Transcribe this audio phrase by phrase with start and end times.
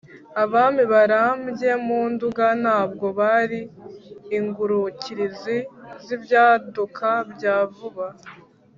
[0.43, 3.59] abami barambye mu nduga, ntabwo bari
[4.37, 5.57] ingurukirizi
[6.03, 8.07] z’ibyaduka bya vuba.